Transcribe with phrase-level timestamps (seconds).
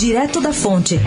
[0.00, 0.98] Direto da Fonte.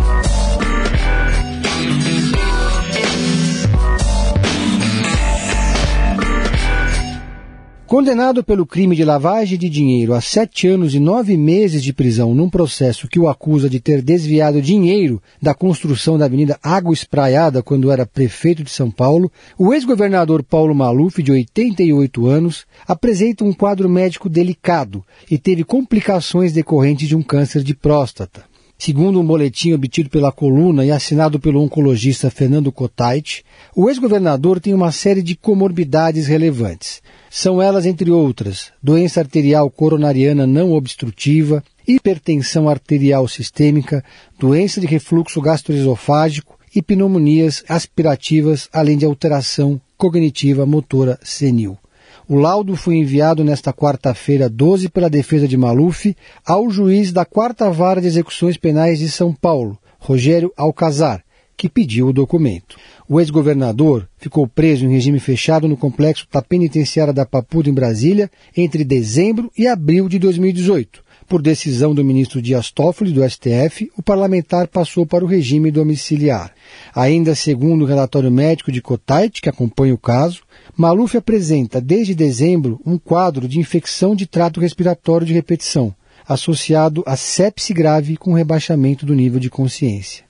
[7.88, 12.36] Condenado pelo crime de lavagem de dinheiro a sete anos e nove meses de prisão
[12.36, 17.64] num processo que o acusa de ter desviado dinheiro da construção da Avenida Água Espraiada
[17.64, 23.54] quando era prefeito de São Paulo, o ex-governador Paulo Maluf, de 88 anos, apresenta um
[23.54, 28.53] quadro médico delicado e teve complicações decorrentes de um câncer de próstata.
[28.78, 33.44] Segundo um boletim obtido pela coluna e assinado pelo oncologista Fernando Cotait,
[33.76, 37.02] o ex-governador tem uma série de comorbidades relevantes.
[37.30, 44.04] São elas, entre outras, doença arterial coronariana não obstrutiva, hipertensão arterial sistêmica,
[44.38, 51.78] doença de refluxo gastroesofágico e pneumonias aspirativas, além de alteração cognitiva motora senil.
[52.28, 57.70] O laudo foi enviado nesta quarta-feira 12 pela defesa de Maluf ao juiz da Quarta
[57.70, 61.22] Vara de Execuções Penais de São Paulo, Rogério Alcazar,
[61.58, 62.78] que pediu o documento.
[63.10, 68.32] O ex-governador ficou preso em regime fechado no complexo da penitenciária da Papuda, em Brasília,
[68.56, 71.04] entre dezembro e abril de 2018.
[71.28, 76.54] Por decisão do ministro Dias Toffoli, do STF, o parlamentar passou para o regime domiciliar.
[76.94, 80.44] Ainda segundo o relatório médico de Cotait, que acompanha o caso,
[80.76, 85.96] Maluf apresenta desde dezembro um quadro de infecção de trato respiratório de repetição,
[86.28, 90.26] associado a sepse grave com rebaixamento do nível de consciência.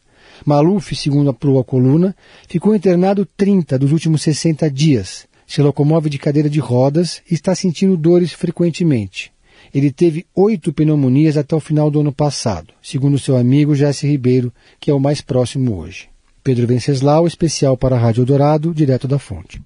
[0.45, 2.15] Maluf, segundo a coluna,
[2.47, 5.25] ficou internado 30 dos últimos 60 dias.
[5.45, 9.32] Se locomove de cadeira de rodas e está sentindo dores frequentemente.
[9.73, 14.53] Ele teve oito pneumonias até o final do ano passado, segundo seu amigo Jesse Ribeiro,
[14.79, 16.09] que é o mais próximo hoje.
[16.43, 19.63] Pedro Venceslau, especial para a Rádio Dourado, direto da fonte.